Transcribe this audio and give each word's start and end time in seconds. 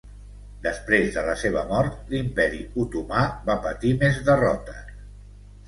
Després 0.61 1.11
de 1.17 1.23
la 1.27 1.35
seva 1.41 1.65
mort, 1.73 1.99
l'Imperi 2.15 2.63
Otomà 2.85 3.29
va 3.51 3.59
patir 3.69 3.95
més 4.03 4.21
derrotes. 4.33 4.93